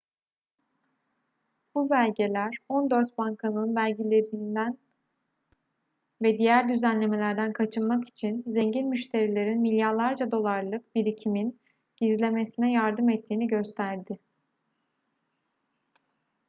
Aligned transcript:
bu 1.75 1.89
belgeler 1.89 2.57
on 2.69 2.89
dört 2.89 3.17
bankanın 3.17 3.75
vergilerden 3.75 4.77
ve 6.21 6.37
diğer 6.37 6.69
düzenlemelerden 6.69 7.53
kaçınmak 7.53 8.09
için 8.09 8.43
zengin 8.47 8.87
müşterilerin 8.87 9.61
milyarlarca 9.61 10.31
dolarlık 10.31 10.95
birikimin 10.95 11.59
gizlemesine 11.97 12.71
yardım 12.71 13.09
ettiğini 13.09 13.47
gösterdi 13.47 14.19